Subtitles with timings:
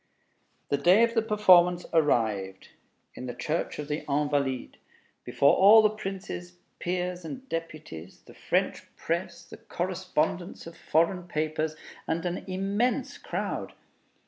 [0.69, 2.69] The day of the performance arrived,
[3.13, 4.77] in the Church of the Invalides,
[5.23, 11.75] before all the princes, peers, and deputies, the French press, the correspondents of foreign papers,
[12.07, 13.73] and an immense crowd.